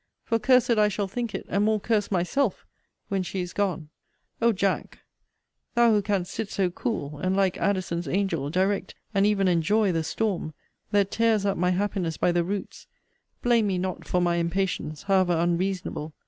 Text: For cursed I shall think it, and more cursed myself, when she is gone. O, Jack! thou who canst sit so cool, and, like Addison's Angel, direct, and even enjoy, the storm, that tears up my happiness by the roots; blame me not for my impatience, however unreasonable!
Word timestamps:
For 0.23 0.39
cursed 0.39 0.79
I 0.79 0.87
shall 0.87 1.07
think 1.07 1.35
it, 1.35 1.45
and 1.47 1.63
more 1.63 1.79
cursed 1.79 2.11
myself, 2.11 2.65
when 3.09 3.21
she 3.21 3.39
is 3.41 3.53
gone. 3.53 3.89
O, 4.41 4.51
Jack! 4.51 4.97
thou 5.75 5.91
who 5.91 6.01
canst 6.01 6.33
sit 6.33 6.49
so 6.49 6.71
cool, 6.71 7.19
and, 7.19 7.37
like 7.37 7.59
Addison's 7.59 8.07
Angel, 8.07 8.49
direct, 8.49 8.95
and 9.13 9.27
even 9.27 9.47
enjoy, 9.47 9.91
the 9.91 10.03
storm, 10.03 10.55
that 10.89 11.11
tears 11.11 11.45
up 11.45 11.55
my 11.55 11.69
happiness 11.69 12.17
by 12.17 12.31
the 12.31 12.43
roots; 12.43 12.87
blame 13.43 13.67
me 13.67 13.77
not 13.77 14.03
for 14.07 14.19
my 14.19 14.37
impatience, 14.37 15.03
however 15.03 15.33
unreasonable! 15.37 16.15